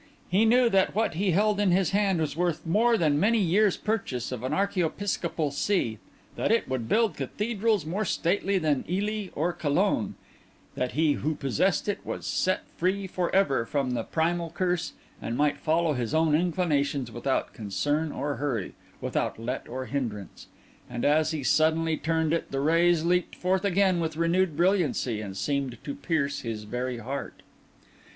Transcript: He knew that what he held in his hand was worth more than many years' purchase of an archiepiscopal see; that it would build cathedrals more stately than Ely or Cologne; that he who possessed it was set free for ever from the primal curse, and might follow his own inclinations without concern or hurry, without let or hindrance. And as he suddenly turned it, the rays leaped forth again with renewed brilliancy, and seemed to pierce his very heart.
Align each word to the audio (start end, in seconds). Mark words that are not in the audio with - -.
He 0.29 0.45
knew 0.45 0.67
that 0.67 0.95
what 0.95 1.13
he 1.13 1.29
held 1.29 1.59
in 1.59 1.69
his 1.69 1.91
hand 1.91 2.19
was 2.19 2.35
worth 2.35 2.65
more 2.65 2.97
than 2.97 3.19
many 3.19 3.37
years' 3.37 3.77
purchase 3.77 4.31
of 4.31 4.41
an 4.41 4.51
archiepiscopal 4.51 5.51
see; 5.51 5.99
that 6.35 6.51
it 6.51 6.67
would 6.67 6.89
build 6.89 7.15
cathedrals 7.15 7.85
more 7.85 8.03
stately 8.03 8.57
than 8.57 8.83
Ely 8.89 9.29
or 9.35 9.53
Cologne; 9.53 10.15
that 10.73 10.93
he 10.93 11.13
who 11.13 11.35
possessed 11.35 11.87
it 11.87 12.03
was 12.03 12.25
set 12.25 12.63
free 12.77 13.05
for 13.05 13.29
ever 13.35 13.63
from 13.63 13.91
the 13.91 14.01
primal 14.03 14.49
curse, 14.49 14.93
and 15.21 15.37
might 15.37 15.59
follow 15.59 15.93
his 15.93 16.15
own 16.15 16.33
inclinations 16.33 17.11
without 17.11 17.53
concern 17.53 18.11
or 18.11 18.37
hurry, 18.37 18.73
without 19.01 19.37
let 19.37 19.67
or 19.67 19.85
hindrance. 19.85 20.47
And 20.89 21.05
as 21.05 21.29
he 21.29 21.43
suddenly 21.43 21.95
turned 21.95 22.33
it, 22.33 22.49
the 22.49 22.59
rays 22.59 23.03
leaped 23.05 23.35
forth 23.35 23.63
again 23.63 23.99
with 23.99 24.17
renewed 24.17 24.57
brilliancy, 24.57 25.21
and 25.21 25.37
seemed 25.37 25.77
to 25.83 25.93
pierce 25.93 26.39
his 26.41 26.63
very 26.63 26.97
heart. 26.97 27.43